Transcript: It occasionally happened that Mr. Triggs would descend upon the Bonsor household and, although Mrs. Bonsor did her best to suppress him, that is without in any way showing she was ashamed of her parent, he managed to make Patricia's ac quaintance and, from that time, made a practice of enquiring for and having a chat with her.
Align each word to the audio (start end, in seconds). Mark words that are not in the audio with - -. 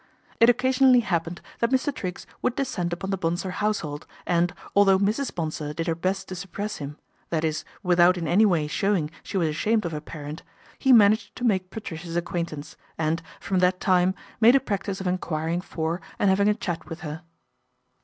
It 0.39 0.49
occasionally 0.49 1.01
happened 1.01 1.41
that 1.59 1.69
Mr. 1.69 1.93
Triggs 1.93 2.25
would 2.41 2.55
descend 2.55 2.91
upon 2.91 3.11
the 3.11 3.19
Bonsor 3.19 3.51
household 3.51 4.07
and, 4.25 4.51
although 4.75 4.97
Mrs. 4.97 5.31
Bonsor 5.35 5.73
did 5.75 5.85
her 5.85 5.93
best 5.93 6.27
to 6.29 6.35
suppress 6.35 6.77
him, 6.77 6.97
that 7.29 7.43
is 7.43 7.63
without 7.83 8.17
in 8.17 8.27
any 8.27 8.43
way 8.43 8.65
showing 8.65 9.11
she 9.21 9.37
was 9.37 9.47
ashamed 9.47 9.85
of 9.85 9.91
her 9.91 10.01
parent, 10.01 10.41
he 10.79 10.91
managed 10.91 11.35
to 11.35 11.43
make 11.43 11.69
Patricia's 11.69 12.17
ac 12.17 12.23
quaintance 12.25 12.75
and, 12.97 13.21
from 13.39 13.59
that 13.59 13.79
time, 13.79 14.15
made 14.39 14.55
a 14.55 14.59
practice 14.59 15.01
of 15.01 15.05
enquiring 15.05 15.61
for 15.61 16.01
and 16.17 16.31
having 16.31 16.49
a 16.49 16.55
chat 16.55 16.89
with 16.89 17.01
her. 17.01 17.21